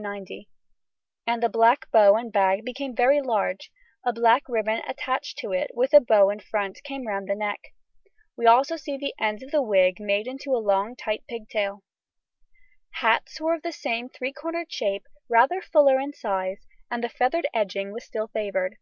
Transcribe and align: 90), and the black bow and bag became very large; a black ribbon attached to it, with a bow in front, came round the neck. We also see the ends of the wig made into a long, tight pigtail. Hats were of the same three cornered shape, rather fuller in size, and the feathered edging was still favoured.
90), 0.00 0.48
and 1.26 1.42
the 1.42 1.48
black 1.50 1.86
bow 1.90 2.14
and 2.14 2.32
bag 2.32 2.64
became 2.64 2.96
very 2.96 3.20
large; 3.20 3.70
a 4.02 4.14
black 4.14 4.42
ribbon 4.48 4.80
attached 4.88 5.36
to 5.36 5.52
it, 5.52 5.70
with 5.74 5.92
a 5.92 6.00
bow 6.00 6.30
in 6.30 6.40
front, 6.40 6.82
came 6.84 7.06
round 7.06 7.28
the 7.28 7.34
neck. 7.34 7.60
We 8.34 8.46
also 8.46 8.76
see 8.76 8.96
the 8.96 9.14
ends 9.20 9.42
of 9.42 9.50
the 9.50 9.60
wig 9.60 10.00
made 10.00 10.26
into 10.26 10.52
a 10.56 10.56
long, 10.66 10.96
tight 10.96 11.24
pigtail. 11.28 11.84
Hats 12.92 13.42
were 13.42 13.52
of 13.52 13.60
the 13.62 13.72
same 13.72 14.08
three 14.08 14.32
cornered 14.32 14.72
shape, 14.72 15.04
rather 15.28 15.60
fuller 15.60 16.00
in 16.00 16.14
size, 16.14 16.66
and 16.90 17.04
the 17.04 17.10
feathered 17.10 17.46
edging 17.52 17.92
was 17.92 18.06
still 18.06 18.28
favoured. 18.28 18.76